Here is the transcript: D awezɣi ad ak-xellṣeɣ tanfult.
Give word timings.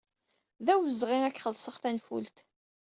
D 0.65 0.67
awezɣi 0.73 1.17
ad 1.21 1.25
ak-xellṣeɣ 1.29 1.75
tanfult. 1.81 2.37